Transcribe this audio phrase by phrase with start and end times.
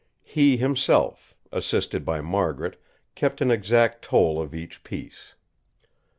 [0.25, 2.81] He himself, assisted by Margaret,
[3.13, 5.35] kept an exact tally of each piece.